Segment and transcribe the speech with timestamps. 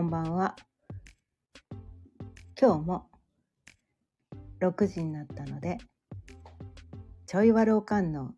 [0.00, 0.56] こんばんは。
[2.58, 3.10] 今日も
[4.62, 5.76] 6時になったので、
[7.26, 8.32] ちょいわるおかんの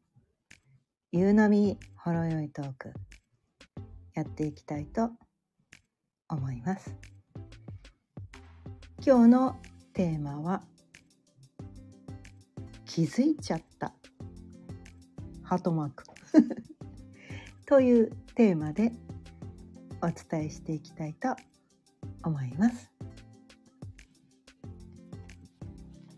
[1.13, 2.93] 夕波ほろよいトーク
[4.15, 5.11] やっていきたいと
[6.29, 6.97] 思います。
[9.07, 9.57] 今日の
[9.93, 10.65] テーマは
[12.87, 13.95] 気づいちゃった
[15.45, 16.03] ハートマーク
[17.67, 18.91] というテーマで
[20.03, 21.37] お伝えしていきたいと
[22.25, 22.91] 思います。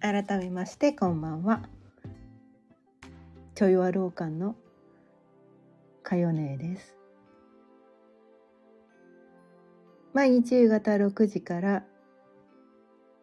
[0.01, 1.63] 改めましてこんばんは。
[3.55, 4.57] ちょいわろうかんの
[6.03, 6.97] かよねです。
[10.13, 11.85] 毎日夕方6時から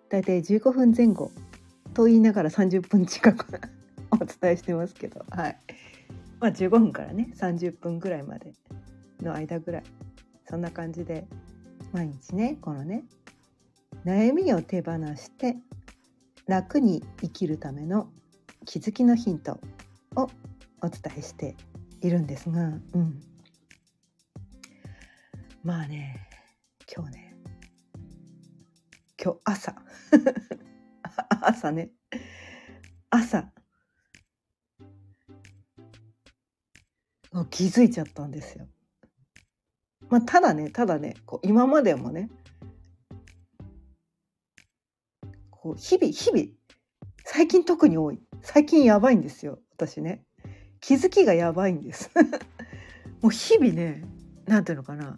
[0.09, 1.31] だいたい15分前後
[1.94, 3.61] と言いながら30分近く
[4.11, 5.58] お伝えしてますけど、はい。
[6.39, 8.53] まあ15分からね30分ぐらいまで
[9.22, 9.84] の間ぐらい
[10.50, 11.28] そんな感じで
[11.94, 13.03] 毎日ねこのね
[14.06, 15.58] 悩みを手放して
[16.47, 18.09] 楽に生きるための
[18.66, 19.59] 気づきのヒント
[20.16, 20.30] を
[20.81, 21.56] お伝えして
[22.02, 22.62] いるんですが、
[22.94, 23.22] うん、
[25.64, 26.28] まあね
[26.94, 27.36] 今日ね
[29.23, 29.75] 今日朝
[31.42, 31.92] 朝ね
[33.09, 33.52] 朝
[37.31, 38.67] もう気づいちゃったんですよ。
[40.12, 42.30] まあ、ただねただねこう今までもね
[45.50, 46.62] こう日々日々
[47.23, 48.20] 最近特に多い。
[48.42, 50.23] 最近やばいんですよ私ね。
[50.81, 52.12] 気づきがやばいんです。
[53.22, 54.03] もう日々ね
[54.48, 55.18] なんていうのかな。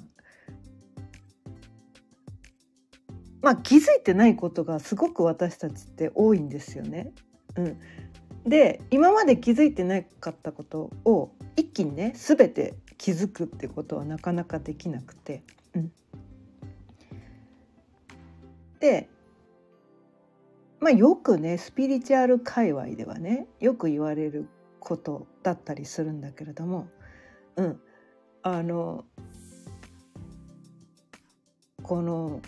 [3.41, 7.13] まあ気づいてないことがすごく私たちって多いんですよね。
[7.55, 7.79] うん、
[8.43, 15.43] で今まで気づいてなかったことを一気にね全て気づくってことはなかなかできなくて。
[15.75, 15.91] うん、
[18.79, 19.09] で
[20.79, 24.47] まあよくねスピリチュアル界隈ではねよく言われる
[24.79, 26.87] ことだったりするんだけれども、
[27.55, 27.79] うん、
[28.41, 29.05] あの
[31.81, 32.41] この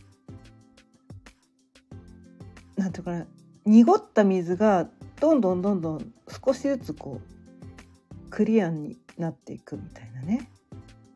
[2.76, 3.26] なんていうかな
[3.66, 4.90] 濁った水が
[5.20, 6.14] どんどんどんどん
[6.46, 10.50] 少しずつこうクリアになっていくみたいなね。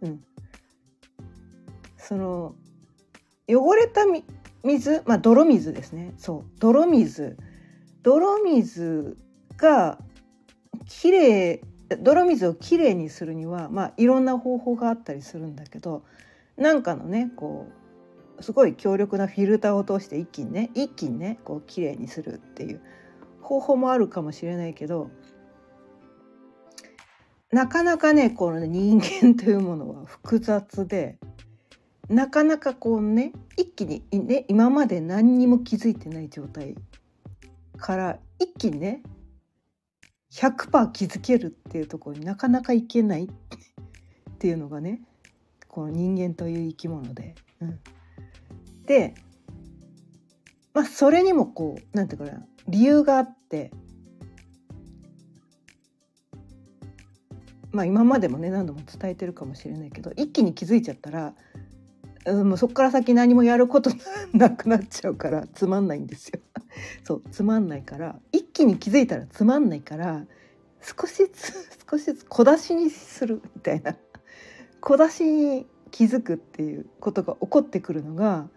[0.01, 0.23] うん、
[1.97, 2.55] その
[3.47, 4.05] 汚れた
[4.63, 6.13] 水まあ泥水ですね。
[6.17, 6.59] そう。
[6.59, 7.37] 泥水。
[8.03, 9.17] 泥水
[9.57, 9.99] が
[10.87, 11.59] きれい
[12.01, 16.03] 泥水をきれいにするにはまあいろんな方法があったりするんだけど
[16.57, 17.67] なんかのねこ
[18.37, 22.81] うすごい強力なフィルターを通して一気にね一気にねこうきれいにするっていう
[23.41, 25.09] 方法もあるかもしれないけど
[27.51, 31.17] なかなかねこの人間というものは複雑で
[32.07, 36.75] なかなかこうね一気にね今まで何にも気づいてない状態
[37.77, 39.01] から一気にね
[40.33, 45.01] 100%気づけるっていうところになかなかいけない っていうのがね
[45.67, 47.35] この人間という生き物で。
[47.61, 47.79] うん、
[48.85, 49.15] で
[50.73, 53.71] まあそれにもこうなんていうかな理由があって
[57.71, 61.33] まあ今までもね何度も伝えてるかもしれないけど一気に気づいちゃったら、
[62.25, 63.91] うん、もうそこから先何もやること
[64.33, 66.39] なくなっちゃうからつまんないんですよ。
[67.03, 70.25] そうつまんないから一気に気づいたらつまんないから
[70.81, 71.53] 少しずつ
[71.89, 73.95] 少しずつ小出しにするみたいな
[74.81, 78.47] 小出しに気づくっていうことが起こってくるのが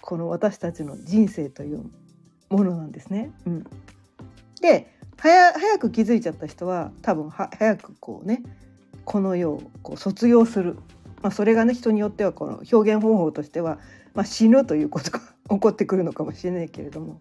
[0.00, 1.84] この私たちの人生という
[2.48, 3.32] ものなんですね。
[3.46, 3.64] うん、
[4.60, 8.42] で早早く気づいちゃった人は多分は早くこうね
[9.04, 10.76] この世をこう卒業する、
[11.20, 13.78] まあ、それがね人によってはこの表現方法としては、
[14.14, 15.20] まあ、死ぬということが
[15.50, 17.20] 起こってくるのかもしれないけれども。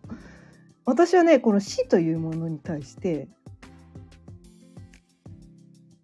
[0.86, 3.28] 私はねこの死というものに対して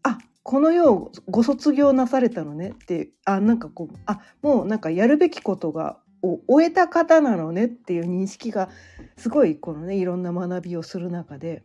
[0.04, 8.70] あこの世をご卒業なされたのねってあなんかこうあもうなんかやるべきことがを終えた方なのねっていう認識が
[9.18, 11.64] すごいこのねいろんな学びをする中で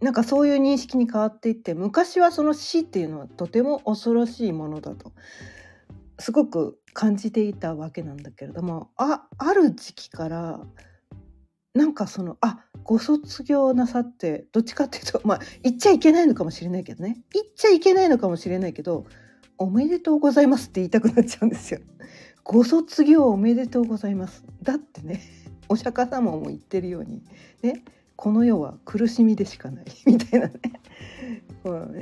[0.00, 5.12] なんかそういう認識に変わっていって昔はその死っていうのはとても恐ろしいものだと
[6.18, 10.60] すごく感じていたわけなんだけれどもあある時期から
[11.74, 19.06] なんかそのあご卒業なさってどっちかっていうとまあ言っちゃいけないのかもしれないけどね言っちゃいけないのかもしれないけど
[19.58, 21.80] おめでとうございますって言いたくなっちゃうんですよ。
[22.44, 24.44] ご卒業おめでとうございます。
[24.62, 25.20] だってね、
[25.68, 27.24] お釈迦様も言ってるように、
[27.62, 27.82] ね、
[28.16, 29.84] この世は苦しみでしかない。
[30.06, 30.54] みたいなね。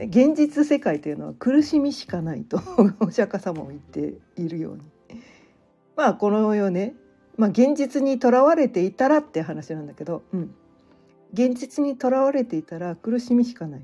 [0.06, 2.60] 現実世界というのは苦しみしかないと
[3.00, 4.82] お釈迦様も言っているように。
[5.96, 6.94] まあこの世ね、
[7.36, 10.54] まあ、現実にとらわれていたらって話なんだけど、うん、
[11.32, 13.82] 現実にとらわれていたら苦しみしかない。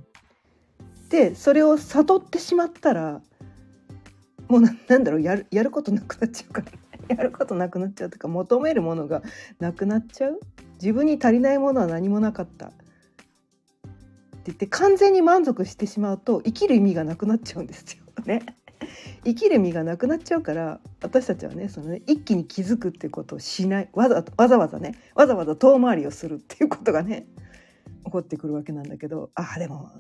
[1.09, 3.21] でそれを悟ってしまったら
[4.49, 6.73] もうなんだろうやるやることなくなっちゃうから、
[7.11, 9.23] やることなくなっちゃうとか求めるものが
[9.59, 10.41] なくなっちゃう？
[10.81, 12.67] 自分に足りないものは何もなかった？
[12.67, 12.77] って
[14.47, 18.05] 言って完全に満足してしまうと生きる意味がなくなっちゃうんですよ。
[18.25, 18.43] ね。
[19.25, 23.91] 生きる意味がなくなっちゃうから私たちはねそのね一気に気づくっていうことをしない。
[23.93, 27.27] わざわざわざねわざわざ遠回りをするっていうことがね
[28.07, 29.91] 起こってくるわけなんだけどあでも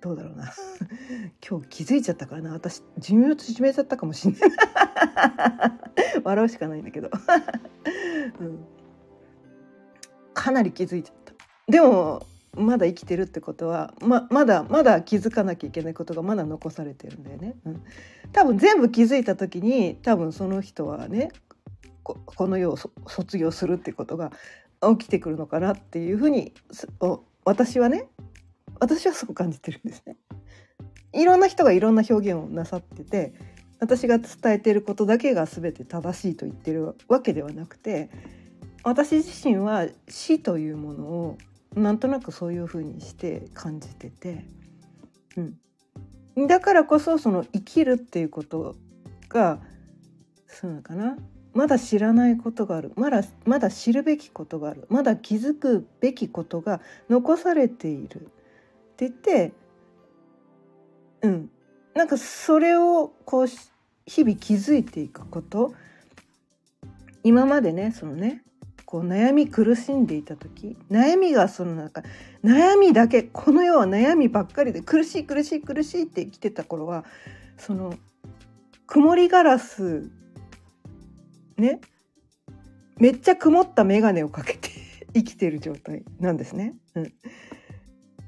[0.00, 0.52] どうだろうな。
[1.46, 2.52] 今日気づいちゃったからな。
[2.52, 4.40] 私寿命縮めちゃったかもしんない。
[6.24, 7.10] 笑うしかないんだけど、
[8.40, 8.64] うん、
[10.34, 11.34] かなり気づいちゃった。
[11.70, 12.26] でも
[12.56, 17.54] まだ生きてるってことはままだまだ気づかなきゃいけないことがまだ残されてるんだよね。
[17.64, 17.82] うん、
[18.32, 21.30] 多分全部気づいた時に多分その人はね
[22.02, 24.32] この世を卒業するってことが
[24.98, 26.54] 起きてくるのかなっていうふうに
[27.44, 28.08] 私はね
[28.80, 30.16] 私はそう感じてるんですね。
[31.12, 33.34] いろんな人がいろんな表現をなさってて
[33.80, 38.10] 私が伝えてることだけが全て正しいと言ってるわけではなくて
[38.84, 41.38] 私自身は死というものを
[41.74, 44.44] なんとなくそういうふうにして感じてて、
[46.36, 48.76] うん、だからこそその生きるっていうこと
[49.28, 49.60] が
[50.46, 51.16] そうなのかな。
[51.52, 52.92] まだ知らないことがある。
[52.96, 54.86] まだまだ知るべきことがある。
[54.88, 58.30] まだ気づくべきことが残されている。
[59.06, 59.52] ってて
[61.22, 61.50] うん。
[61.94, 63.46] なんかそれをこう
[64.06, 65.74] 日々気づいていくこと。
[67.22, 68.42] 今までねそのね
[68.86, 72.02] こう悩み苦しんでいた時悩みがその中
[72.42, 77.04] 悩みだけこの世は悩みばっかりで苦しい苦しい苦しいって生きてた頃は
[77.58, 77.94] その
[78.86, 80.10] 曇りガラス
[81.58, 81.80] ね
[82.96, 84.70] めっちゃ曇った眼鏡をかけて
[85.14, 86.74] 生きてる状態なんですね。
[86.94, 87.12] うん、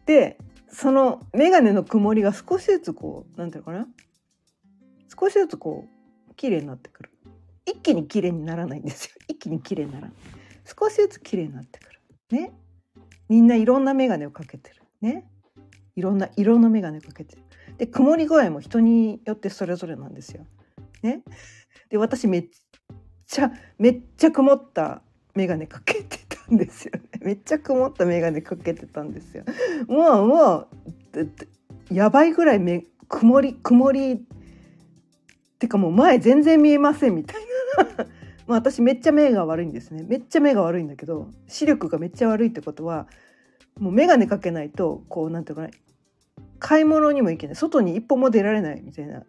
[0.06, 0.38] で
[0.72, 3.92] その眼鏡の曇りが少しずつこう何て言うのかな？
[5.20, 5.86] 少しずつこ
[6.30, 7.10] う綺麗になってくる。
[7.66, 9.12] 一気に綺麗にならないんですよ。
[9.28, 10.12] 一気に綺麗にならない。
[10.64, 12.00] 少しずつ綺麗になってくる。
[12.30, 12.52] ね？
[13.28, 14.82] みんないろんな眼鏡をかけてる。
[15.00, 15.28] ね？
[15.94, 17.42] いろんな色の眼鏡をかけてる。
[17.76, 20.46] で曇り具合も人によってそれぞれなんですよ。
[21.02, 21.22] ね？
[21.90, 22.48] で私めっ
[23.26, 25.02] ちゃめっちゃ曇った
[25.34, 27.11] 眼鏡かけてたんですよね。
[27.22, 29.44] めっちゃ曇った眼鏡かけてたんですよ。
[29.88, 30.68] もうもう
[31.90, 34.12] やばいぐらいめ曇り曇り。
[34.12, 34.18] っ
[35.58, 37.42] てかもう前全然見えませんみたい
[37.78, 38.06] な。
[38.48, 40.04] まあ、私めっちゃ目が悪いんですね。
[40.06, 43.06] めっちゃ目が悪いんだけど視力がめっちゃ悪いってことは
[43.78, 45.68] もう眼鏡かけないとこうなんていうかな
[46.58, 47.56] 買い物にも行けない。
[47.56, 49.22] 外に一歩も出られないみたいな。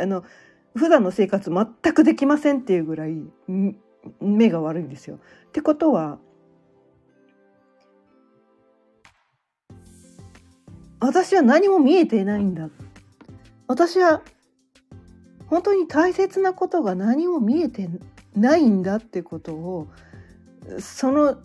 [0.00, 0.22] あの
[0.76, 3.16] 普段の生活全くできませんっていうぐらい
[4.20, 5.16] 目が悪いんですよ。
[5.16, 6.20] ってことは
[11.00, 12.68] 私は何も見えてないんだ。
[13.66, 14.22] 私は
[15.46, 17.88] 本当に大切なことが何も見えて
[18.36, 19.88] ないんだってことを
[20.78, 21.38] その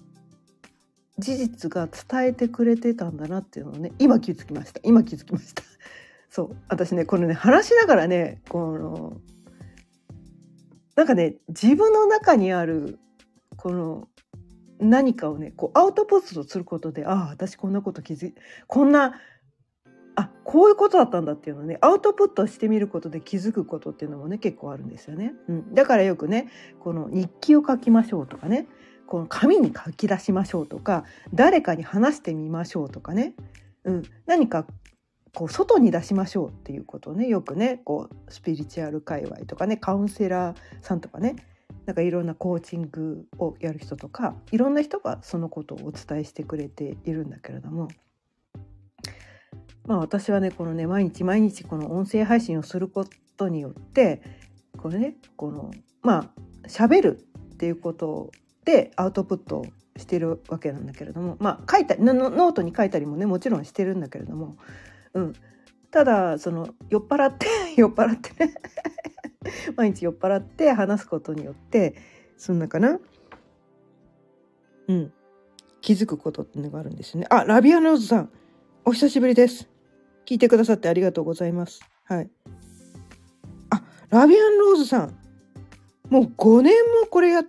[1.18, 4.82] 事実が伝えてくれてたんだなっていうのをね今気づきました。
[4.84, 5.64] 今気づきました。
[6.30, 6.56] そう。
[6.68, 9.18] 私ねこれね話しながらねこの
[10.96, 13.00] なんかね自分の中にある
[13.56, 14.08] この
[14.80, 18.36] 何かをねこうアウトプットすることでああ私こんなこと気づい
[18.68, 19.20] こんな
[20.46, 25.34] こういうことだったんだっていうのねアウトプットしてみることで気づくことっていうのもね結構あるんですよね。
[25.50, 26.50] うん、だからよくね
[26.80, 28.68] この日記を書きましょうとかね
[29.08, 33.34] この紙に書き出しましょうとか誰かに話してみましょうとかね、
[33.84, 34.66] うん、何か
[35.34, 41.36] こう外に出しましょうっていうことをねよくねこうスピリチュアル界隈とかねカウンセラーさんとかね
[41.86, 47.90] なんかいろんなコーチングをやる人とかいろんな人がそのことをお伝えしてくれているんだけれども
[49.86, 53.06] まあ私はねこのね毎日毎日この音声配信をするこ
[53.38, 54.22] とによって
[54.78, 56.32] これねこのま
[56.64, 57.20] あ喋る
[57.54, 58.32] っていうこと
[58.66, 59.66] でアウトプット
[59.98, 64.58] してるわけなんだけれどもまあ書いたノートに書いたりもねもちろんしてるんだけれども、
[65.14, 65.34] うん、
[65.92, 68.56] ただその酔っ払って 酔っ払ってね
[69.78, 71.96] 毎日酔っ払って話すことによって
[72.38, 73.00] そんなかな
[74.88, 75.14] うん。
[75.82, 77.28] 気づくことってのがあるんですね。
[77.30, 78.30] あラビアノーズさん
[78.86, 79.70] お久しぶりです。
[80.26, 81.82] 聞いてくださってありがとうございます。
[82.04, 82.30] はい。
[83.70, 85.18] あ、ラビアンローズさん。
[86.10, 87.44] もう5年もこれやっ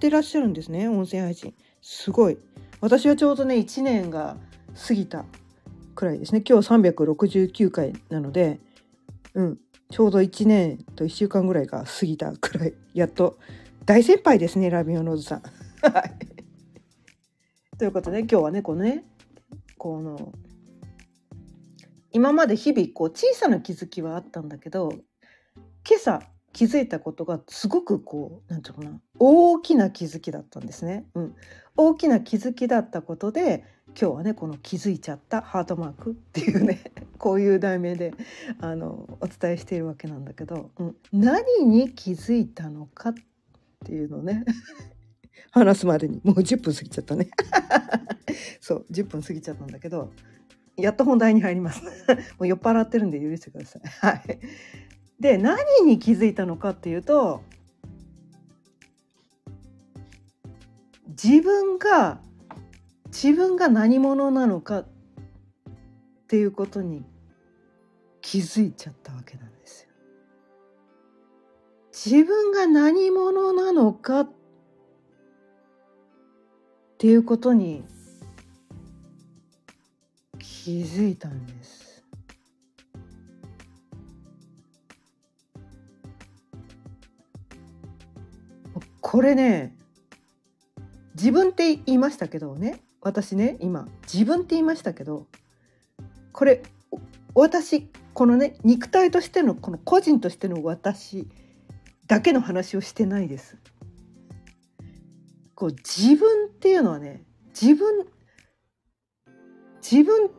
[0.00, 0.88] てらっしゃるんですね。
[0.88, 1.54] 音声配信。
[1.82, 2.38] すごい。
[2.84, 4.36] 私はちょうどね1年が
[4.86, 5.24] 過ぎた
[5.94, 8.60] くらいですね今日369回なので
[9.32, 9.58] うん
[9.90, 13.38] ちょうど1年と1週間ぐらいが過ぎたくらいやっと
[13.86, 15.42] 大先輩ですねラビオノーズさん。
[15.90, 16.14] はい
[17.78, 19.04] ということで今日はねこのね
[19.78, 20.32] この
[22.14, 24.92] 今まで日々こう小さな気づきはあったんだけど
[25.86, 31.04] 今朝気づいたことがすごくこう何て言うかな大きな気づきだったんですね。
[31.14, 31.34] うん、
[31.76, 33.64] 大きな気づきだったことで
[34.00, 36.84] 今日はねこの「気づいちゃったハートマーク」っていうね
[37.18, 38.14] こういう題名で
[38.60, 43.14] あのお伝えしているわけなんだけど、うん、何に気づいたのかっ
[43.84, 44.44] ていうのね
[45.50, 47.28] 話すまでにもう10分過ぎちゃったね。
[48.60, 50.12] そう10分過ぎちゃったんだけど
[50.76, 51.82] やっと本題に入ります。
[52.38, 53.82] もう酔っ払ってるんで許してください。
[54.00, 54.40] はい。
[55.20, 57.42] で何に気づいたのかっていうと
[61.08, 62.20] 自分が
[63.06, 64.86] 自分が何者なのかっ
[66.26, 67.04] ていうことに
[68.20, 69.88] 気づいちゃったわけなんですよ。
[71.92, 74.30] 自分が何者なのかっ
[76.98, 77.84] ていうことに
[80.64, 82.02] 気づいたんです。
[89.02, 89.76] これね
[91.14, 95.26] 自分って言いましたけどね私ね今自分って言いましたけど
[96.32, 96.62] これ
[97.34, 101.28] 私このね肉体としてのこの個人としての私
[102.06, 103.58] だけの話をしてないです。
[105.54, 108.06] こう自分っていうのはね自分
[109.82, 110.30] 自分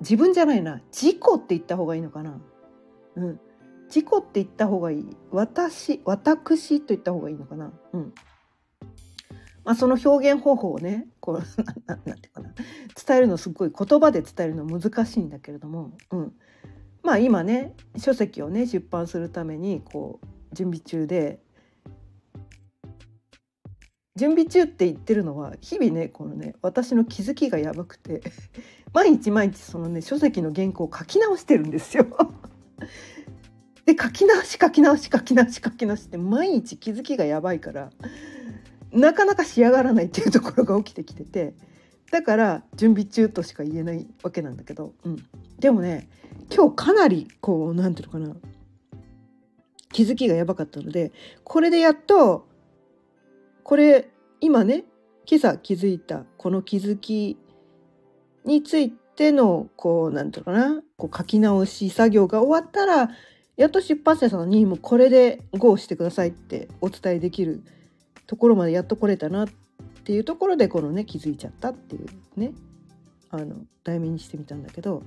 [0.00, 0.80] 自分じゃないな。
[0.92, 2.40] 自己って言った方がいいのかな。
[3.16, 3.40] うん、
[3.86, 5.16] 自己って言った方がいい。
[5.30, 7.72] 私私と言った方がいいのかな。
[7.92, 8.14] うん。
[9.64, 12.54] まあ、その表現方法をねこうな なんていうかな。
[13.06, 16.32] 伝えるのすごい言葉で伝えるの難しいんだけれども、うん、
[17.02, 21.40] まあ今ね書籍をね出版するためにこう準備中で
[24.16, 28.22] 準備中って言ってるのは日々ねこのね私の気づきがやばくて
[28.92, 32.06] 毎日毎日そのね書籍の原稿を書き直してるんですよ。
[33.84, 37.90] で書き直し書き直し書き直し書き直しって毎日気づきがやばいから
[38.90, 41.54] なかなか仕上がらないっていうところが起きてきてて
[42.10, 45.16] だから準備中としか言えないわけなんだけど、うん、
[45.60, 46.08] でもね
[46.52, 48.40] 今日かなりこう何て言うのかな
[49.92, 51.12] 気づきがやばかったので
[51.44, 52.45] これでやっと
[53.66, 54.08] これ
[54.40, 54.84] 今ね
[55.28, 57.36] 今朝気づいたこの気づき
[58.44, 63.10] についてのこう何て言うかなこう書き直し作業が終わったら
[63.56, 67.64] やっと出版社さんにもうこれで GO してくださいってお伝えできる
[68.28, 69.48] ところまでやっと来れたなっ
[70.04, 72.52] ていうところでこのね気づいちゃったっていうね
[73.30, 75.02] あの題名にしてみたんだけど。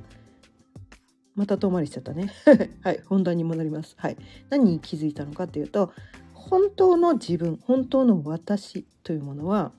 [1.36, 2.34] また遠回りしちゃったね。
[2.84, 3.96] はい本題に戻ります。
[3.98, 4.18] はい。
[4.50, 5.94] 何に気づいたのかっていうと
[6.40, 9.72] 本当の自分本当の私というものは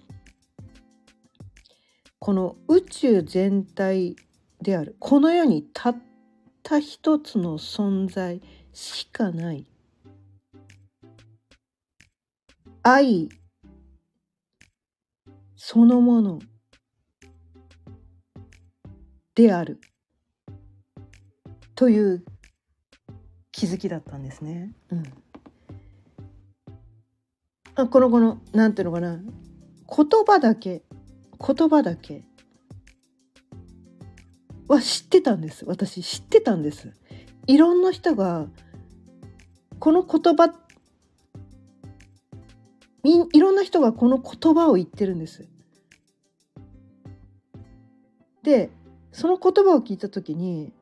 [2.18, 4.14] この宇宙全体
[4.60, 5.96] であるこの世にたっ
[6.62, 9.66] た一つの存在しかない
[12.82, 13.30] 愛
[15.56, 16.38] そのもの
[19.34, 19.80] である
[21.74, 22.24] という
[23.50, 24.74] 気づきだったんですね。
[24.90, 25.02] うん、
[27.74, 29.18] あこのこのなんていうのかな。
[29.18, 30.82] 言葉だけ
[31.38, 32.24] 言葉だけ。
[34.68, 35.64] は知ってたんです。
[35.64, 36.92] 私知ってたんです。
[37.46, 38.46] いろんな人が
[39.80, 40.54] この言葉
[43.02, 45.48] みいろんな人がこの言葉を言ってるんです。
[48.42, 48.70] で
[49.12, 50.72] その言葉を聞いた時に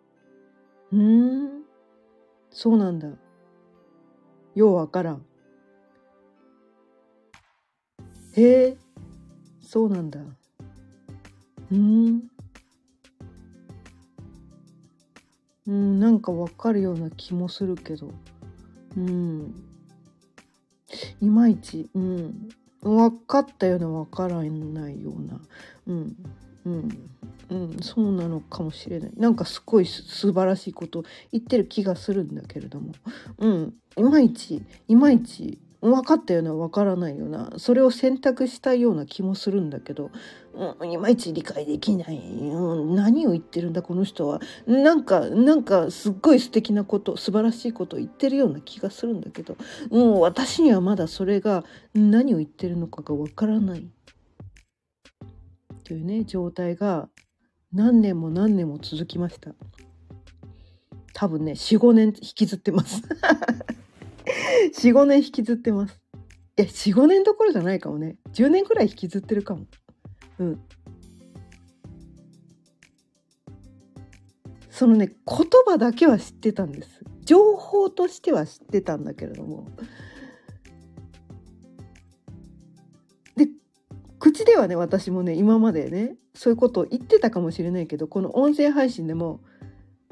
[0.92, 1.62] 「うん
[2.50, 3.08] そうなんだ。
[4.54, 5.24] ようわからん」
[8.38, 8.76] 「へえ。
[9.60, 10.20] そうなんだ。
[11.70, 12.22] うん」
[15.66, 18.10] うんなんかわかるような気もするけど。
[18.96, 19.54] うん。
[21.20, 22.48] いまいち、うん、
[22.80, 25.40] 分かったような分からないような、
[25.86, 26.16] うん。
[26.64, 27.10] うん。
[27.50, 29.12] うん、そうなのかもしれない。
[29.16, 32.92] なんかすごい素晴らしいこと言ってる気がするんだけれども、
[33.38, 40.10] うん、いまいちいまいち分かったような分からないようなそれを選択したような気もするんだけど、
[40.54, 44.40] うん、いまいち理解できない、うん、何を言ってるんだこの人は。
[44.66, 49.56] なんかなんかすっごい素敵なこと素晴らしいことを言ってるような気がするんだけど
[49.90, 53.88] も、う、私にはまだそれが何を言ってるのかが分からない。
[55.84, 57.08] というね状態が
[57.72, 59.52] 何年も何年も続きました。
[61.14, 63.02] 多分ね45年引きずってます。
[64.74, 66.00] 45年引きずってます。
[66.56, 68.16] いや45年どころじゃないかもね。
[68.32, 69.66] 10年くらい引きずってるかも。
[70.38, 70.60] うん。
[74.70, 77.00] そのね言葉だけは知ってたんです。
[77.24, 79.68] 情報としては知ってたんだけれども。
[83.36, 83.48] で
[84.18, 89.40] 口ではね私もね今までねそういうことを言ってたかもしれないけどこの音声配信でも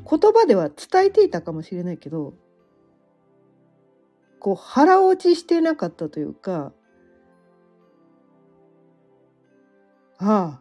[0.08, 2.34] 言葉では伝えていたかもしれないけど
[4.38, 6.72] こう腹落ちしてなかったというか
[10.18, 10.60] ああ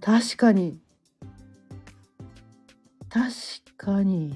[0.00, 0.80] 確かに
[3.08, 3.30] 確
[3.76, 4.34] かに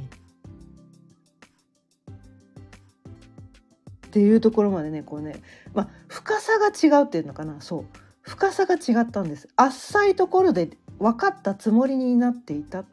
[4.07, 5.43] っていうところまでねこうね
[5.75, 7.85] まあ深さが違うっていうのかなそう。
[8.27, 9.49] 深さが違ったんです。
[9.57, 12.85] 浅いところで分かったつもりになっていたっ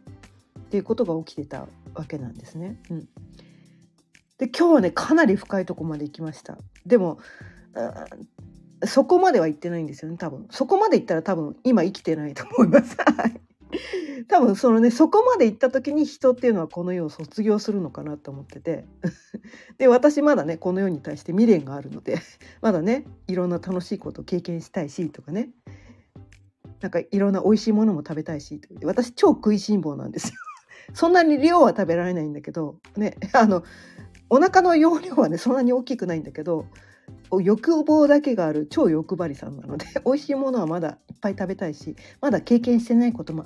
[0.70, 2.78] ていうことが起きてたわけなんですね。
[2.92, 3.08] うん、
[4.38, 6.58] で今日はねかなり深いとこまで行きました。
[6.86, 7.20] でも
[8.86, 10.48] そこまでは行ってないんですよね多分。
[10.52, 12.98] そこまで行ったら多分今生きてないと思います。
[14.28, 18.86] 多分そのねそこまで行った時に人っていうのはこの世を卒業するのかなと思ってて。
[19.78, 22.20] で私まだねこの世に対して未練があるので
[22.62, 25.52] まだねいろんな楽しいことを経験したいしとかね。
[26.82, 30.34] なんかいろんな美味しいものも食べたいし私超食いしん坊なんですよ。
[30.94, 33.64] そんなに量は食べられないんだけどねあの
[34.34, 36.66] お腹の容量はねそんなに大きくないんだけど
[37.44, 43.46] 欲望だけがある超欲張りさんなので 美味しいものはまだいっぱい食べたいしまだ経験してないことも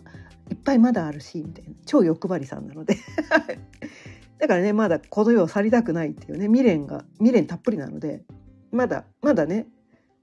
[0.49, 1.71] いっぱいまだあるしみたいな。
[1.85, 2.95] 超欲張りさんなので。
[4.39, 8.23] だからねまだこの世を去りたくないっていうね未練が未練たっぷりなので
[8.71, 9.67] まだまだね。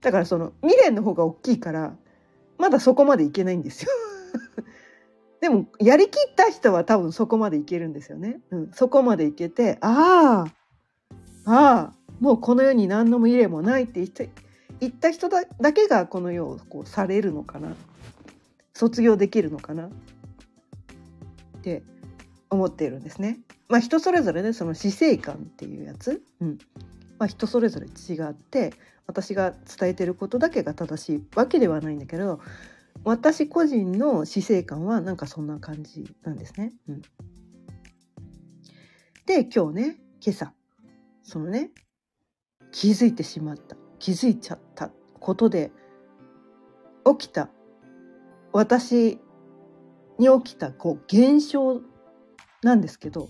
[0.01, 1.95] だからその未練の方が大きいから
[2.57, 3.91] まだそこまでいけないんですよ。
[5.45, 8.41] でもやりきった人は多分そこまでいけるんですよね。
[8.51, 10.47] うん、そこまでいけてあ
[11.45, 14.31] ああもうこの世に何の未練もないって言って
[14.81, 17.77] 言った人だけがこの世をこうされるのかな。
[18.73, 19.89] 卒業できるのかな。
[19.89, 19.91] っ
[21.61, 21.83] て
[22.49, 23.41] 思っているんですね。
[23.69, 26.59] まあ人それぞれねその死生観っていうやつ、うん。
[27.19, 28.73] まあ、人それぞれ違って
[29.07, 32.41] 私が伝えてることだけが正しいわけではないんだけど
[33.05, 36.73] 私個人の死生観はなんかそんな感じなんですね。
[36.89, 37.03] うん、
[39.27, 40.53] で今日ね今朝
[41.23, 41.71] そのね
[42.73, 44.91] 気づいてしまった気づいちゃった
[45.21, 45.71] ことで
[47.19, 47.51] 起きた
[48.53, 49.19] 私
[50.19, 51.81] に起きたこう現象
[52.63, 53.29] なんですけど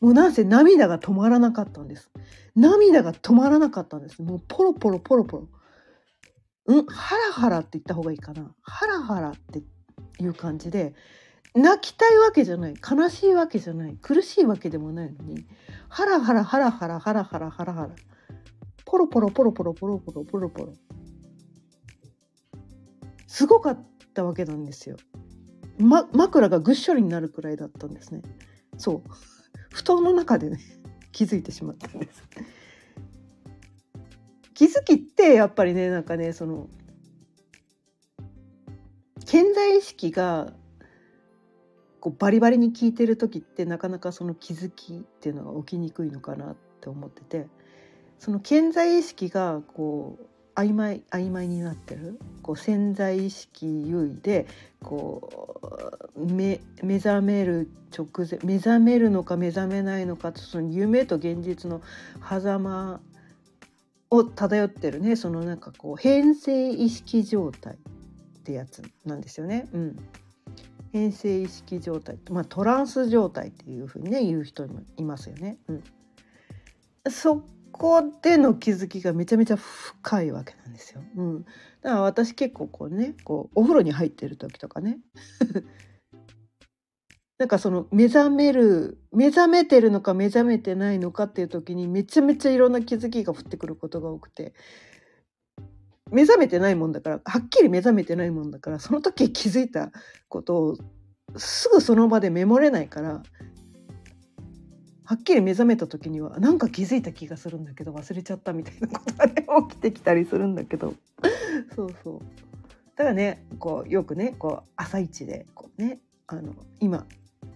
[0.00, 2.10] もうなんせ涙が止まらなかったんです。
[2.54, 4.22] 涙が止まらなかったんです。
[4.22, 5.48] もうポロポロポロポロ。
[6.72, 8.54] んハラハラって言った方がいいかな。
[8.62, 9.62] ハラハラって
[10.22, 10.94] いう感じで
[11.54, 12.74] 泣きたいわけじゃない。
[12.74, 13.96] 悲しいわけじゃない。
[14.02, 15.46] 苦しいわけでもないのに
[15.88, 17.90] ハラハラハラハラハラハラハラハラ
[18.84, 20.72] ポロポロポロポロポロポロポロポロ。
[23.26, 24.96] すごかったわけなんですよ、
[25.78, 28.22] ま、枕がぐっしょりになるくらいだったんですね。
[28.78, 29.10] そう。
[29.72, 30.58] 布団の中でね
[31.12, 32.22] 気づいてしまったんです。
[34.56, 36.66] 気づきってやっぱりねなんかねその
[39.26, 40.52] 健在意識が
[42.00, 47.46] こうバリバリに効いてる時ってなかなかその気づきっていうのが起きにくいのかなって思ってて
[48.18, 50.24] その潜在意識がこう
[50.58, 54.46] 曖昧曖昧になってるこう潜在意識優位で
[54.82, 55.60] こ
[56.14, 61.82] う目目覚める直前目覚めるのか目覚めないのかその夢と現実の
[62.26, 63.00] 狭間
[64.10, 69.68] を漂ってるねそのなんかこう変性意識状態ってやつなんですよね。
[69.72, 69.96] うん、
[70.92, 75.58] 変性意識状態、まあ、トランス状態っていうふうにね言う人もいますよね。
[75.68, 75.82] うん、
[77.10, 77.42] そ
[77.72, 81.02] こでの気づきがめちゃめちゃ深いわけなんですよ。
[81.16, 84.98] うん、だから私結構こうねこうお風呂に入ってる時とかね
[87.38, 94.54] なんかその目覚める目覚めてるのか目覚めてないのかっていう時にめちゃめちゃいろんな気づきが降ってくることが多くて。
[96.10, 99.90] 目覚めてないもんだからはっきり目覚めてないもんだからその時気づいた
[100.28, 100.76] ことを
[101.36, 103.22] すぐその場でメモれないから
[105.04, 110.94] はっきり目覚めた時にはなんか気づいた気がするんだけど忘れちゃったみたいなことがね起きてきたりするんだけど。
[111.74, 112.20] そうそう。
[112.96, 117.06] だねこうよくねこう朝一でこうねあの今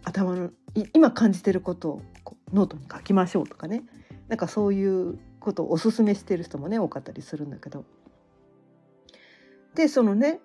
[0.05, 0.51] 頭の
[0.93, 3.85] 今感じてることをこうノートに書きましょうとかね。
[4.29, 7.85] なんかそういうことをおすすめしてる人もね多かったりするんだけど。
[9.75, 10.41] でそのね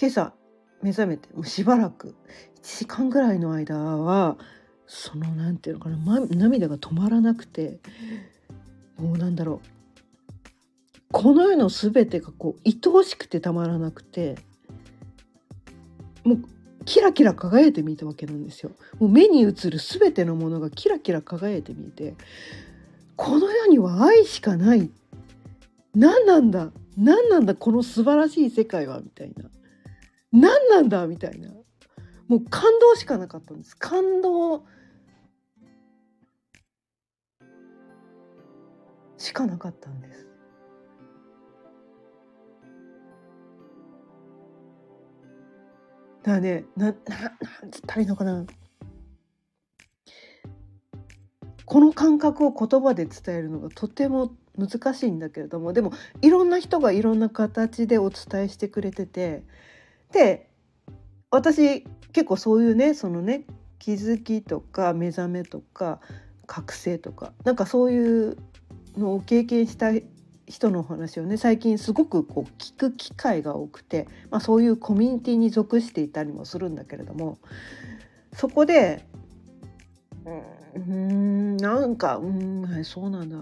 [0.00, 0.34] 今朝
[0.82, 2.14] 目覚めてもうしばらく
[2.62, 4.36] 1時間ぐらいの間は
[4.86, 7.78] そのなんていうのかな、ま、涙が止まらなくて
[8.96, 9.68] もうなんだろう。
[11.12, 14.34] この世の全てがこう愛おしくてたまらなくて
[16.24, 16.38] もう
[16.84, 18.70] キラキラ輝いて見えたわけなんですよ。
[18.98, 22.14] もう目に映る全てのものがキラキラ輝いて見えて
[23.16, 24.90] この世には愛しかない。
[25.94, 26.72] 何なんだ？
[26.96, 27.54] 何なんだ？
[27.54, 29.00] この素晴らしい世界は？
[29.00, 29.48] みたいな。
[30.32, 31.06] 何なんだ？
[31.06, 31.50] みたいな。
[32.26, 33.76] もう感動しかなかったんです。
[33.76, 34.64] 感動
[39.18, 40.26] しかなかったんです。
[46.24, 48.44] からねなななんつったらいいのかな。
[51.66, 59.42] この感覚を言葉で伝えるのがとても難しいんだけれどもでもいろんな人がいろんな形でお伝えしてくれてて
[60.12, 60.50] で
[61.30, 63.44] 私結構そういうねそのね
[63.78, 66.00] 気づきとか目覚めとか
[66.46, 68.36] 覚醒とかなんかそういう
[68.96, 69.90] のを経験した
[70.46, 77.38] 人の話をね最近すごくこう聞く機会が多くて、まあ、そういうコミュニティに属していたりもするんだけれども
[78.34, 79.06] そこで
[80.74, 83.38] うんなんかうんはいそうなんだ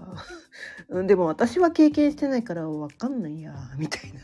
[1.07, 4.21] でも私は経験してないから分かんないやみたいな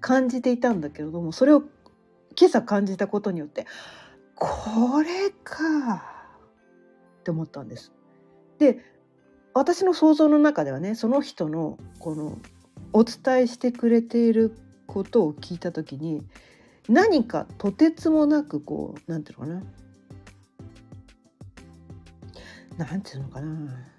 [0.00, 1.62] 感じていたんだけれどもそれを
[2.38, 3.66] 今朝感じたことによって
[4.34, 6.04] これか
[7.20, 7.92] って思ったんです。
[8.58, 8.91] で
[9.54, 12.38] 私の想像の中ではねその人のこの
[12.92, 16.22] お伝えしてくれていることを聞いた時に
[16.88, 19.62] 何かとてつもなくこうなんていうのかな。
[22.86, 23.92] なんていうのかな。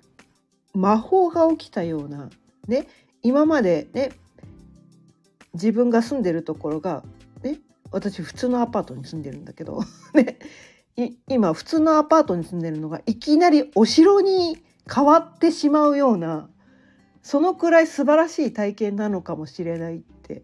[0.73, 2.29] 魔法が起きたような
[2.67, 2.87] ね
[3.21, 4.11] 今までね
[5.53, 7.03] 自分が住んでるところが
[7.43, 7.59] ね
[7.91, 9.81] 私普通のアパートに住んでるんだけど
[10.13, 10.39] ね
[11.27, 16.49] 今普通のアパートに住んでるのがいきなりお城に変わってしまうような
[17.21, 20.43] そのくらい素晴らしい体験なのかもしれないって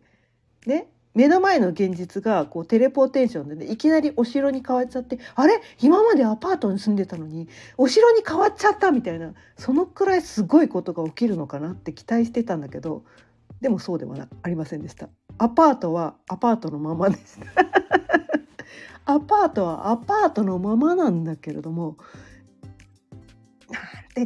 [0.65, 5.60] ね目の前の現実がこうテレポーテーションでねいきなりお城に変わっちゃってあれ？
[5.82, 13.04] 今までアパートに住んでたのにお城に変わっちゃったみたいなそのくらいすごいことが起きるのかなって期待してたんだけど
[13.60, 15.10] でもそうではありませんでした。
[15.39, 17.39] アパートはアパートのままです。
[19.06, 21.97] アパートはアパートのままなんだけれども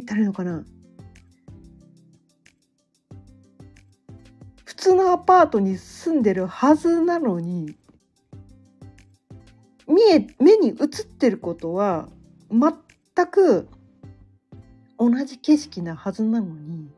[0.00, 0.64] ったらいいのかな。
[4.64, 7.74] 普通のアパートに住んでるはずなのに
[9.86, 12.08] 見え目に映ってることは
[12.50, 13.68] 全く
[14.98, 16.90] 同じ景色なはずなのに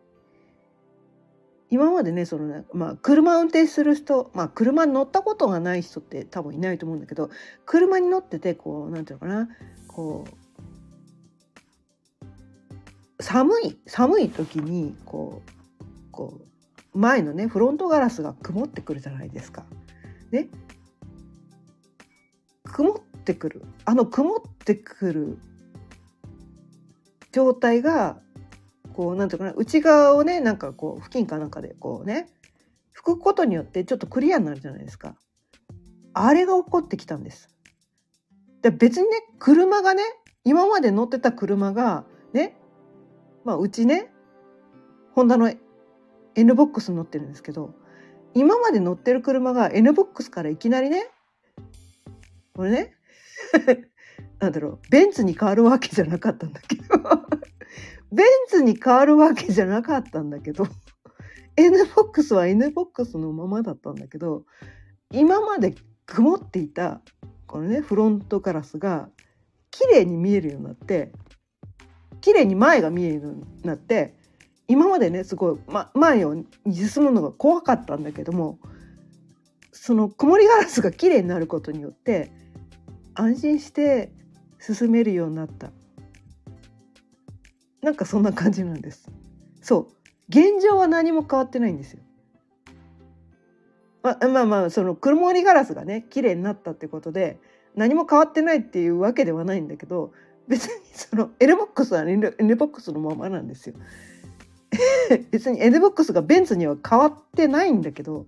[1.71, 7.31] 今までねそのね、まあ、車運転する人、まあ、車に乗ったことがない人って多分いないと思うんだけど
[7.65, 9.49] 車に乗っててこうなんていうのかな
[9.89, 10.46] こう
[13.21, 15.53] 寒い寒い時にこう
[16.11, 16.41] こ
[16.95, 19.65] う前のねフロントガラスが曇ってくるじゃないですか。
[20.31, 20.49] ね
[22.65, 25.39] 曇ってくるあの曇ってくる
[27.33, 28.19] 状態が
[28.93, 32.29] こうなんていうかな内側をねなんかこう付近かなんかでこうね
[32.97, 35.15] 拭くことによってちょっとクリアになるじゃないですか。
[36.13, 37.51] あれが起こってきたんです。
[38.63, 40.03] で別にね車がね
[40.45, 42.57] 今まで乗ってた車がね
[43.47, 44.11] まあ、うちね
[45.15, 45.49] ホンダの
[46.35, 47.75] N ボックス乗ってるんですけど
[48.35, 51.07] 今まで乗ってる車が N ボックスからいきなりね
[52.55, 52.97] これね
[54.41, 56.83] なんだろうベンツに変わるわけじゃなかったんだけど
[58.11, 60.67] ベンツに変わるわけじゃなかったんだけど
[61.57, 64.45] N ボックスは N ボックスのままだったんだけど
[65.13, 67.01] 今まで曇っていた
[67.47, 69.09] このねフロントガラスが
[69.71, 71.13] 綺麗に見えるようになって
[72.21, 74.15] 綺麗に前が見えるようになって
[74.69, 76.37] 今までねすごい、ま、前を
[76.73, 78.59] 進むのが怖かったんだけども
[79.73, 82.33] その曇りガラスが綺麗になることによって
[83.15, 84.11] 安心して
[84.59, 85.71] 進めるようになった。
[87.83, 89.09] なんかそんな感じなんです。
[89.63, 89.89] そう。
[90.29, 92.01] 現状は何も変わってないんですよ。
[94.03, 97.39] ままあまあその曇りガラスがね綺麗になったってことで
[97.75, 100.13] 何も変わってないっていうわけではないんだけど
[100.49, 103.75] 別にその N ボックスは N, N ボックスのままなんですよ。
[105.31, 108.27] 別に N ボックスがベンツには変わってないんだけど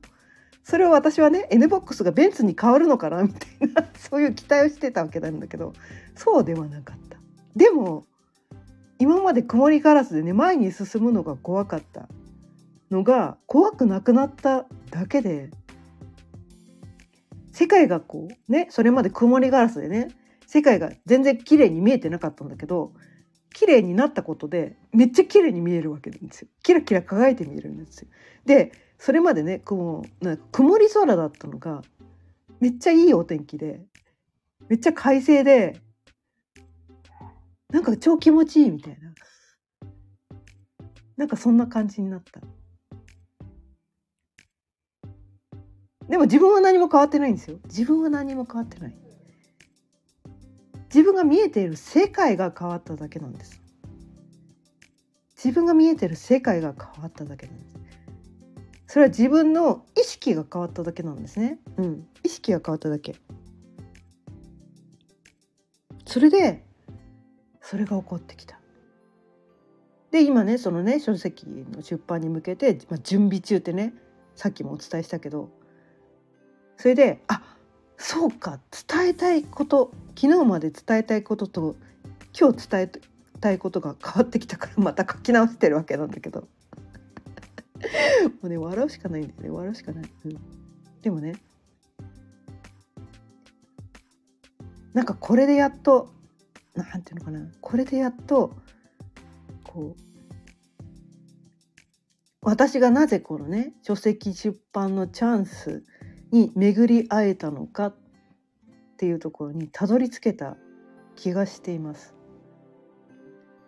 [0.62, 5.72] それを私はね N ボックスがベンツに変わるのかなみたいな そういう期待をしてたわけなんだけど
[6.14, 7.18] そうではなかった。
[7.56, 8.06] でも
[8.98, 12.08] 今まで曇りガラスでね前に進むのが怖かった
[12.90, 15.50] のが怖くなくなっただけで
[17.52, 20.08] 世界がこうねそれまで曇りガラスでね
[20.48, 22.94] 世界が全然綺麗に見えてなかったんだけど
[23.52, 26.48] 綺麗になったことでめっちゃ綺麗に見えるわけなんですよ。
[26.62, 28.08] キラキラ輝いて見えるんですよ。
[28.46, 31.82] でそれまでねこうな曇り空だったのが
[32.60, 33.82] めっちゃいいお天気で
[34.70, 35.78] めっちゃ快晴で
[37.70, 39.14] なんか超気持ちいいみたいな。
[41.18, 42.40] なんかそんな感じになった。
[46.08, 47.58] でも自分は何も変わってないんですよ。
[47.66, 49.07] 自分は何も変わってない。
[50.88, 53.60] 自分が見えている世界が変わっただけなんです。
[55.36, 57.78] 自分が見えてる世界が変わっただけなんです。
[58.86, 61.58] それは自分の意識が変わっただけなんですね。
[61.76, 62.06] うん。
[62.24, 63.14] 意識が変わっただけ。
[66.06, 66.64] それで
[67.60, 68.58] それが起こってきた。
[70.10, 73.92] で今ねそのね書籍の出版に向けて、まあ、準備中ってね
[74.34, 75.50] さっきもお伝えしたけど
[76.78, 77.57] それであ
[77.98, 81.76] そうか伝えたいこと昨日まで伝えたいことと
[82.38, 82.90] 今日伝え
[83.40, 86.48] たいことが変わってきたから また書き直してるわけなんだけど。
[88.42, 89.50] もうね笑うしかないんだよね。
[89.50, 90.38] 笑うしかない、うん、
[91.00, 91.34] でもね
[94.92, 96.12] なんかこれでやっと
[96.74, 97.46] なんていうのかな。
[97.60, 98.56] これでやっと
[99.64, 100.02] こう
[102.40, 105.84] 私がなぜこのね書籍出版のチャンス
[106.30, 107.94] に巡り会えたのかっ
[108.96, 110.56] ていうところにたどり着けた
[111.16, 112.14] 気がしています。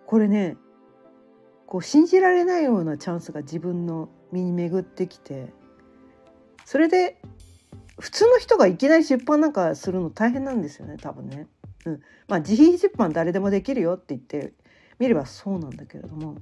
[0.06, 0.56] これね
[1.66, 5.52] こう信じられないようなチャンスが自分の身に巡ってきて
[6.64, 7.20] それで
[8.00, 11.46] 普通の人がいきなり出版なんかするの大変なんですよね多分ね。
[11.86, 14.52] うん、まあ自費出版誰でもできるよって言って
[14.98, 16.36] みればそうなんだけれども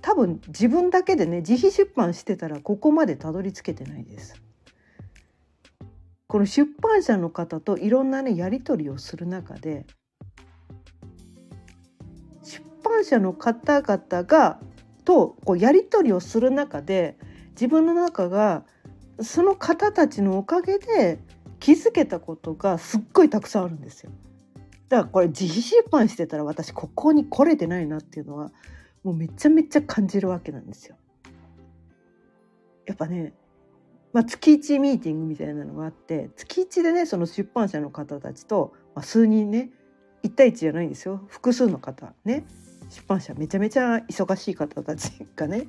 [0.00, 4.40] 多分自分だけでね自費出版してたらここまでたどり着けてないです。
[6.32, 9.84] この出版社の方といろんなねやり取りをする中で
[12.42, 14.58] 出版社の方々が
[15.04, 17.18] とこうやり取りをする中で
[17.50, 18.64] 自分の中が
[19.20, 21.18] その方たちのおかげで
[21.60, 24.10] 気づけたことがすっごいたくさんあるんですよ。
[24.88, 28.50] だからこれ自費出版してたら私ここに来れてないなっていうのは
[29.04, 30.96] もうめちゃめちゃ感じるわけなんですよ。
[32.86, 33.34] やっぱね
[34.12, 39.70] まあ、月1ミーティングみたいなのがあって月1でねその出版社の方たちと、まあ、数人ね
[40.22, 41.24] 1対1じゃないんですよ。
[41.28, 42.12] 複数の方。
[42.24, 42.44] ね。
[42.90, 45.66] 出版社めちゃめちゃ忙しい方たちがね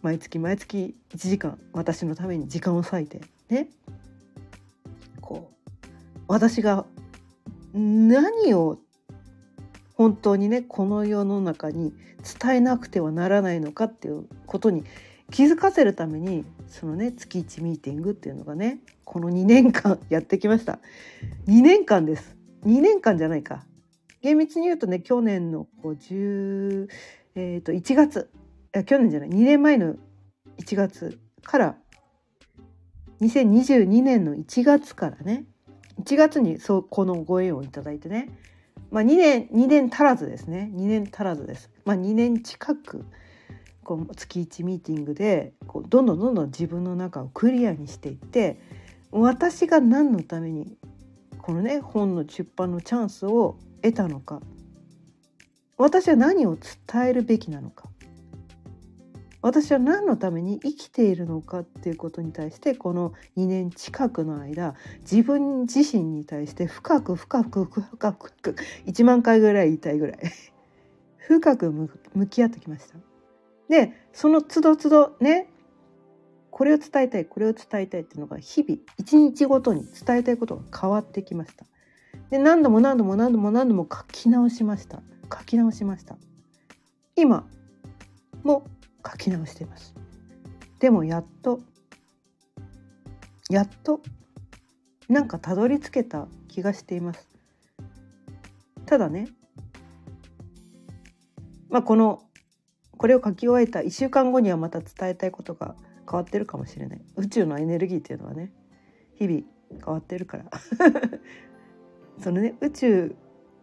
[0.00, 3.20] 毎月毎月1時間私のために時間を割いて
[3.50, 3.68] ね。
[5.20, 5.70] こう
[6.26, 6.86] 私が
[7.74, 8.78] 何を
[9.94, 11.92] 本当にねこの世の中に
[12.40, 14.84] 伝えなくてはならないのかっていうことに
[15.30, 20.78] 気づかせるためにそのね月1ミーティングっていうのがねこの2年間やってきました。
[21.46, 22.36] 2年間です。
[22.64, 23.64] 2年間じゃないか。
[24.22, 26.88] 厳密に言うとね去年の10、
[27.34, 28.30] えー、と1月。
[28.86, 29.28] 去年じゃない。
[29.28, 29.94] 2年前の
[30.58, 31.76] 1月から
[33.20, 35.44] 2022年の1月からね
[36.02, 38.28] 1月にそうこのご縁をいただいてね。
[38.90, 40.72] まあ2年2年足らずですね。
[40.74, 41.70] 2年足らずです。
[41.84, 43.04] まあ2年近く
[43.84, 48.60] こう月1ミーティングでこうどんどんどんどん自分の中をクリアにしていって
[49.12, 50.76] 私が何のために
[51.38, 54.40] このね本の出版のチャンスを得たのか
[55.76, 57.88] 私は何を伝えるべきなのか
[59.42, 70.18] 私は何のために生きているのかっていうことに対してこの2年近くの間自分自身に対して深く深く深く深く1万回ぐらい言いたいぐらい
[71.18, 73.13] 深く向き合ってきました。
[73.68, 75.48] でその都度都度ね
[76.50, 81.66] これを伝えたいこれを伝えたいっていうのが日々一日ごとに伝えたいことが変わってきました。
[82.30, 85.02] で何度も何度も何度も何度も書き直しました。
[85.36, 86.16] 書き直しました。
[87.16, 87.46] 今
[88.44, 88.66] も
[89.04, 89.94] 書き直しています。
[90.78, 91.60] でもやっと
[93.50, 94.00] やっと
[95.08, 97.28] なんかたどり着けた気がしています。
[98.86, 99.28] ただね
[101.68, 102.22] まあこの
[103.04, 105.74] これを書き終えた1週間後にはまた伝えたいことが
[106.10, 107.02] 変わってるかもしれない。
[107.16, 108.50] 宇宙のエネルギーっていうのはね
[109.16, 109.42] 日々
[109.84, 110.44] 変わってるから。
[112.18, 113.14] そのね宇宙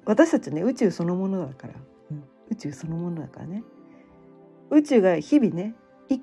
[0.05, 1.73] 私たちね宇宙そのものだから、
[2.11, 3.63] うん、宇宙そのものだからね。
[4.69, 5.73] 宇宙が日々ね
[6.09, 6.19] い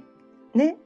[0.56, 0.76] ね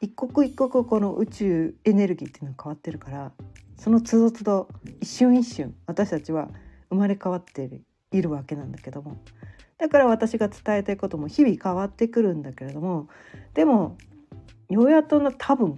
[0.00, 3.32] 一刻一刻この宇宙エネルギーっていうのが変わってるから
[3.76, 4.68] その都度都度
[5.00, 6.50] 一瞬一瞬私たちは
[6.88, 9.22] 生まれ変わっているわけなんだけども
[9.78, 13.08] だから私が伝えたいことも日々変わってくるんだけれども
[13.54, 13.96] でも
[14.68, 15.76] ようやっとの多分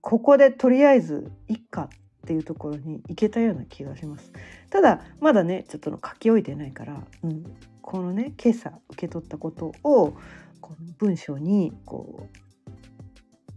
[0.00, 1.88] ここでとりあえずいっか
[2.26, 4.32] っていうところに行けたような気がします。
[4.70, 7.44] ただまだねちょっとの書き終えてないから、うん、
[7.82, 10.16] このね今朝受け取ったことを
[10.60, 12.28] この文章にこ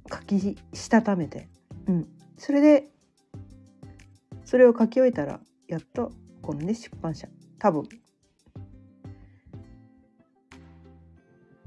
[0.09, 1.49] う書きしたためて、
[1.87, 2.87] うん、それで
[4.45, 7.27] それを書き終えたらやっとこのね出版社
[7.59, 7.83] 多分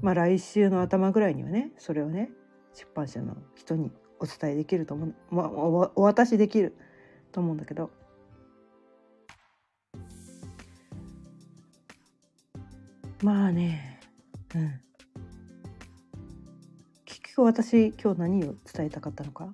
[0.03, 2.29] まあ来週の頭ぐらいにはねそれをね
[2.73, 3.89] 出版社の人に
[4.19, 6.75] お伝えできると思う、まあ、おお渡しできる
[7.31, 7.89] と思うんだけど。
[13.23, 14.01] まあね
[14.53, 14.81] うん。
[17.05, 19.53] 結局私今日何を伝えたかったのか？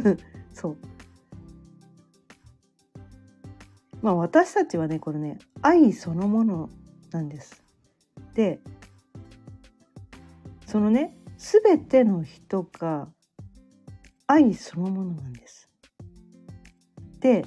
[0.54, 0.76] そう。
[4.00, 6.70] まあ私たちはねこれね愛そのもの
[7.10, 7.62] なんです。
[8.32, 8.60] で
[10.70, 13.08] そのね全ての人が
[14.28, 15.68] 愛そのものなんです。
[17.18, 17.44] で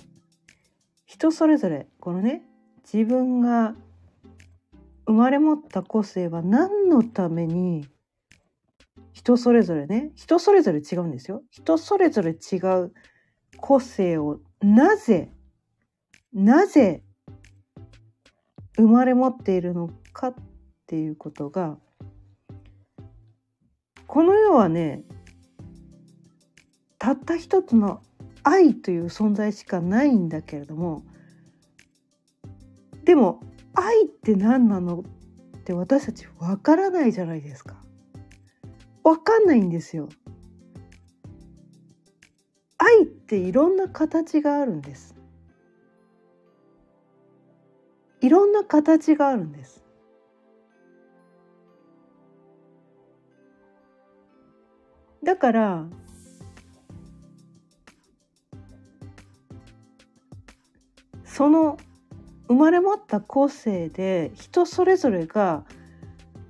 [1.05, 2.43] 人それぞれこのね
[2.83, 3.75] 自分が
[5.05, 7.87] 生まれ持った個性は何のために
[9.13, 11.43] 人それぞれね人それぞれ違うんですよ。
[11.49, 12.91] 人それぞれ違う
[13.55, 15.31] 個性をなぜ
[16.33, 17.05] なぜ
[18.75, 20.35] 生まれ持っているのかっ
[20.87, 21.77] ていうことが
[24.13, 25.01] この世はね
[26.99, 28.03] たった一つの
[28.43, 31.03] 愛という存在しかないんだけれども
[33.05, 33.41] でも
[33.73, 34.99] 愛って何なの
[35.57, 37.75] って私たちわからないじゃないですか。
[39.03, 40.09] わかんないんですよ。
[42.77, 45.15] 愛っていろんな形があるんです。
[48.21, 49.82] いろんな形があるんです。
[55.23, 55.85] だから
[61.23, 61.77] その
[62.47, 65.63] 生まれ持った個性で人それぞれが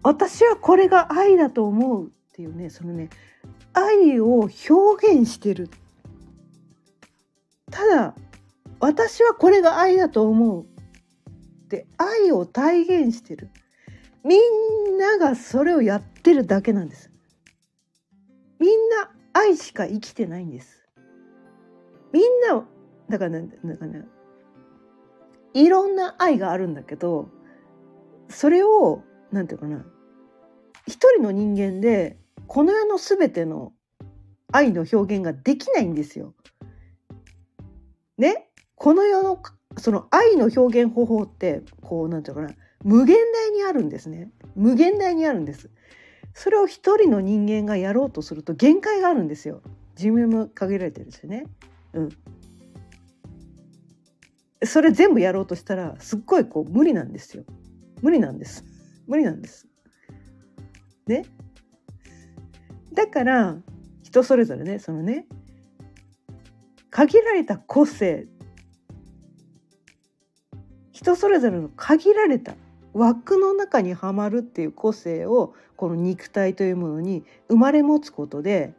[0.01, 3.09] 私はこれが愛だと思うっていうねそのね
[3.73, 5.69] 愛を表現してる。
[7.71, 8.13] ただ
[8.79, 10.67] 私はこれが愛だと思うっ
[11.69, 13.49] て愛を体現してる。
[14.25, 17.12] みんながそれをやってるだけなんです。
[18.63, 20.87] みんな愛しか生きてないんです
[22.13, 22.65] みんな
[23.09, 24.05] だからなんかね
[25.53, 27.27] いろんな愛があるんだけど
[28.29, 29.85] それを何て言うかな
[30.87, 33.73] 一人の人間でこの世の全ての
[34.53, 36.33] 愛の表現ができないんですよ。
[38.17, 38.47] ね？
[38.75, 39.41] この世の
[39.77, 45.69] その愛の表現方法ってこう何て言うかな無限大にあるんですね無限大にあるんです。
[46.33, 49.61] それを一人の人間がやろうとすると限界があるんですよ。
[49.95, 51.45] 寿命も限られてるんですよね。
[51.93, 52.09] うん、
[54.63, 57.43] それ全部やろうとしたらすっごいこう無理なんですよ。
[58.01, 58.65] 無理なんです。
[59.07, 59.67] 無理なんです。
[61.07, 61.25] ね。
[62.93, 63.57] だから
[64.03, 65.25] 人それぞれねそのね
[66.89, 68.27] 限られた個性
[70.91, 72.53] 人それぞれの限られた
[72.93, 78.73] 枠の中にはまるっていう個性をこの肉体というものに生まれ持つことで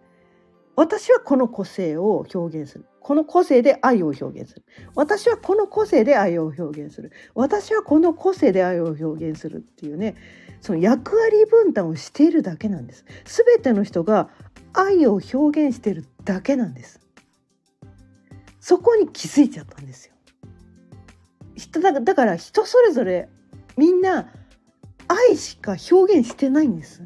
[0.76, 2.86] 私はこの個性を表現する。
[3.00, 4.64] この個性で愛を表現する。
[4.94, 7.12] 私はこの個性で愛を表現する。
[7.34, 10.14] 私はこの個性で愛を表現するっていうね
[10.60, 13.04] その役割分担をしているだけなんです。
[13.24, 14.30] 全ての人が
[14.72, 17.00] 愛を表現しているだけなんです。
[18.58, 20.14] そこに気づいちゃったんですよ。
[22.02, 23.28] だから人それぞれ
[23.76, 24.32] みんな
[25.08, 27.02] 愛しか表現してないんです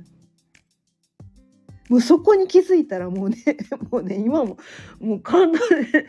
[1.88, 3.36] もうそこに気づいたらもうね
[3.90, 4.58] もうね今も
[5.00, 6.06] もう感動で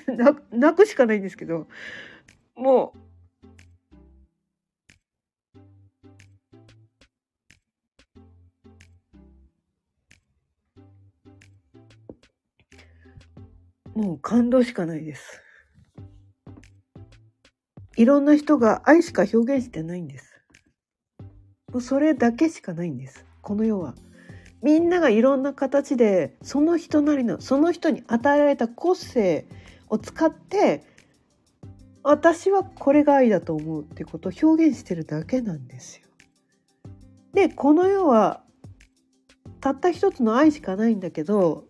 [0.52, 1.68] 泣くしかないんですけど
[2.56, 3.00] もう
[14.00, 15.42] もう感動しかないです。
[17.98, 20.29] いろんな人が愛しか表現してないんです。
[21.72, 23.26] もうそれだけしかないんです。
[23.42, 23.96] この世は。
[24.62, 29.48] みんながいろんな形でその人なりのその人に与えられた個性
[29.88, 30.84] を使って
[32.04, 36.08] 私はこれが愛だと思うってことを表現してるだけなんですよ。
[37.34, 38.42] でこの世は
[39.62, 41.66] たった一つの愛しかないんだけど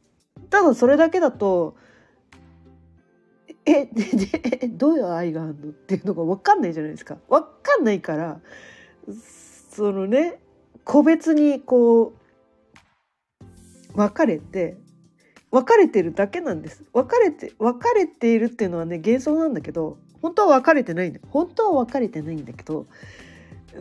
[0.50, 1.76] ただそれだけだと
[3.66, 8.39] えでどういう愛があるのっていうのが分かんないじゃないですか分かんないから
[9.80, 10.40] そのね
[10.84, 12.14] 個別にこ
[13.94, 14.78] う分かれて
[15.52, 16.84] 分かれてるだけなんです。
[16.94, 21.22] 分かれて分かれているっていうのはね幻想なんだけど本当は分かれてないんだ。
[21.30, 22.88] 本当は分かれてないんだけど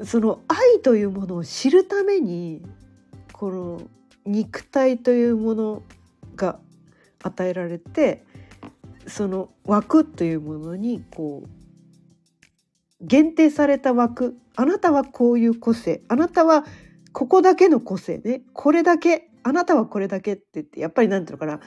[0.04, 2.62] その愛というものを知るために
[3.32, 3.82] この
[4.24, 5.82] 肉体というもの
[6.36, 6.60] が
[7.24, 8.24] 与えられて
[9.08, 11.48] その枠というものにこう
[13.00, 16.02] 限定された枠あなたはこういう個性。
[16.08, 16.64] あなたは
[17.12, 18.42] ここだけの個性ね。
[18.52, 19.30] これだけ。
[19.44, 21.60] あなたはこれだけって言ってやっぱりなんていうのかな。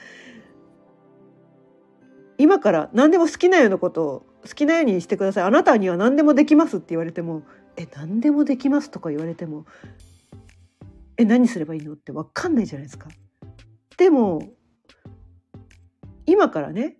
[2.36, 5.44] 今から何でも好きなようなことを好きなようにしてください。
[5.44, 7.44] あなたには何でもできますって言われても
[7.78, 9.64] え何でもできますとか言われても
[11.16, 13.08] え何すればいいのって分かんないじゃないですか。
[13.96, 14.50] でも
[16.26, 16.98] 今からね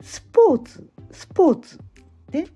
[0.00, 1.80] スポーツスポーツ
[2.30, 2.46] ね。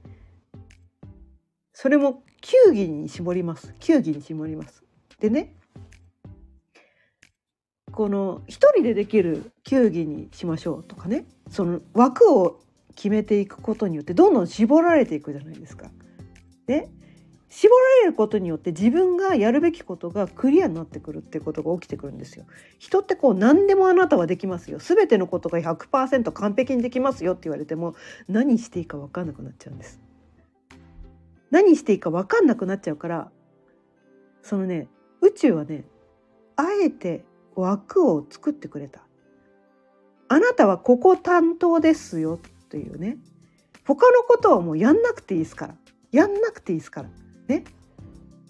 [1.72, 4.82] それも球技に絞ります球技に絞ります。
[5.20, 5.54] でね
[7.92, 12.60] この一人でできる球技にしましょうとかねその枠を
[12.94, 15.90] 決めていくことによってどんどん絞られていくじゃないですか。
[16.66, 16.88] ね
[17.50, 22.44] 絞られることによって自分がやるべきことがクリアになってくるってことが起きてくるんですよ。
[22.78, 24.78] 人ってこう何でもあなたはできますよ。
[24.78, 27.96] 全てのことが100%完璧にできますよって言われても
[28.28, 29.98] 何していいか分かんなくなっちゃうんです。
[31.50, 33.30] 何していいか分かんなくなっちゃうから
[34.42, 34.88] そのね
[35.20, 35.84] 宇宙はね
[36.56, 37.24] あえて
[37.54, 39.02] 枠を作ってくれた。
[40.28, 43.18] あなたはここ担当ですよっていうね。
[43.84, 45.74] 他のことはもうやんなくていいですから。
[46.12, 47.08] やんなくていいですから。
[47.48, 47.64] ね。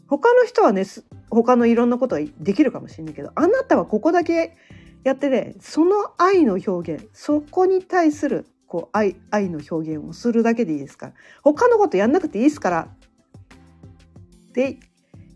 [0.07, 0.85] 他の人はね
[1.31, 4.57] 他のいろんなことができるかもしれないけどあなたはここだけ
[5.05, 11.13] やってねその愛の表現そこに対するこう愛愛の表現をするだけでいいですから
[11.43, 14.79] 他のことやんなくていいですからって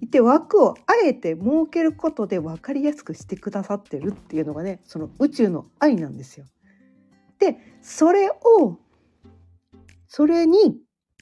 [0.01, 6.47] 言って枠をあえて設けることで分かりやすくしてくださってるっていうのがねその宇宙の愛なんですよ。
[7.41, 8.79] でそれを
[10.07, 10.79] それに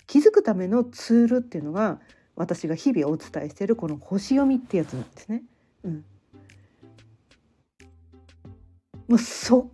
[0.07, 1.99] 気づくためのツールっていうのが
[2.37, 5.43] 私が日々お伝えしているこの星読みってやつなんですね。
[5.85, 6.05] うん、
[9.09, 9.71] もうそ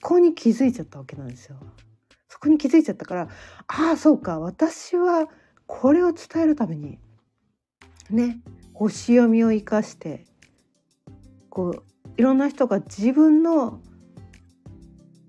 [0.00, 1.56] こに気づいちゃったわけなんですよ。
[2.28, 3.28] そこに気づいちゃったから
[3.66, 5.28] ああそうか私は
[5.66, 6.98] これを伝えるために
[8.08, 8.40] ね
[8.72, 10.24] 星読みを生かして
[11.48, 11.82] こう
[12.16, 13.80] いろんな人が自分の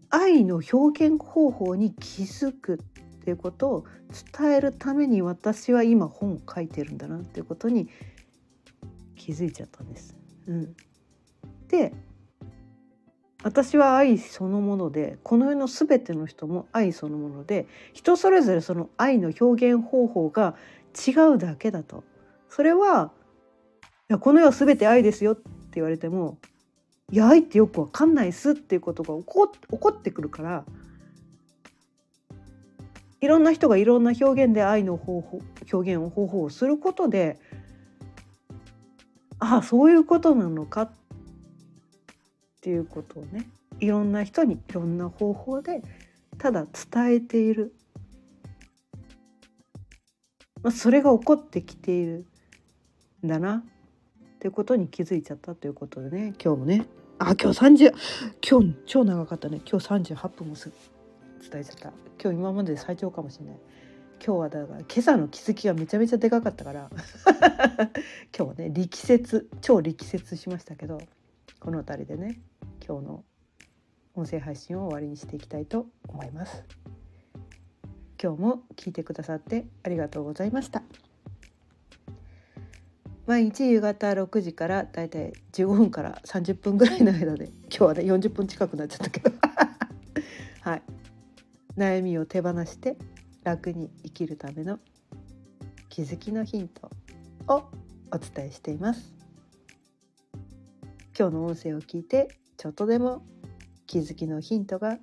[0.09, 2.77] 愛の表現方法に気づくっ
[3.23, 3.85] ていうことを
[4.39, 7.87] 伝えるために私は今本を書いてるんだなっていうことに
[9.15, 10.15] 気づいちゃったんです。
[10.47, 10.75] うん、
[11.67, 11.93] で
[13.43, 20.55] 私は愛そのものでこの世の全ての人も愛そのもので人それぞれその愛の表現方法が
[21.07, 22.03] 違うだけだと。
[22.49, 23.11] それは
[24.09, 25.43] いやこの世は全て愛ですよって
[25.75, 26.37] 言われても
[27.11, 30.65] いや愛ってよくわかんないっすっていうことが起こ起こってくるから
[33.21, 37.39] いろんな人がいろんな表現で愛の方法表現方法をすることで
[39.39, 41.00] ああそういうことなのかって
[42.61, 43.47] ていうことをね
[43.79, 45.81] いろんな人にいろんな方法で
[46.37, 47.73] ただ伝えている、
[50.63, 52.25] まあ、それが起こってきている。
[53.25, 53.63] んだな。
[54.35, 56.85] っていうことに気づいちゃったということでね今日もね。
[57.19, 57.93] あ今日30
[58.49, 59.61] 今日超長かったね。
[59.69, 60.71] 今日38分もす
[61.51, 61.93] 伝えちゃった。
[62.21, 63.55] 今日今までで最長かもしれない。
[64.23, 66.89] 今日はだから今朝の気づきがめちゃめちゃでかかったから。
[68.35, 70.99] 今日はね力説超力説しましたけど。
[71.61, 72.41] この辺りでね
[72.85, 73.23] 今日の
[74.15, 76.63] 音声配信を終わりにしていきたいと思います。
[78.21, 80.81] 今日も聞いてくださってありがとうございました。
[83.27, 89.31] 毎日夕方6時からだいたい15分から30分ぐらいの間で今日はね40分近くなっちゃったけど。
[90.61, 90.83] はい。
[91.77, 92.97] 悩みを手放して
[93.43, 94.79] 楽に生きるための
[95.89, 96.89] 気づきのヒント
[97.47, 97.69] を
[98.11, 99.20] お伝えしています。
[101.21, 103.21] 今日の音声を聞いてちょっとでも
[103.85, 104.97] 気づきのヒントが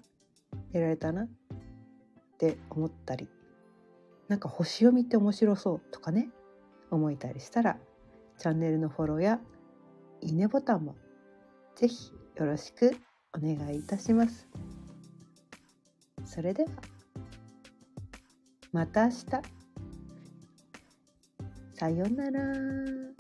[0.73, 1.29] 得られたなっ
[2.41, 3.29] て思ったり
[4.27, 6.29] なんか星読みって面白そうとかね
[6.91, 7.77] 思えたりしたら
[8.37, 9.41] チャンネルのフォローや
[10.21, 10.97] いいねボタンも
[11.77, 12.97] ぜひよろしく
[13.33, 14.49] お願いいたします。
[16.25, 16.71] それでは
[18.73, 19.25] また明日
[21.77, 23.18] さようなら。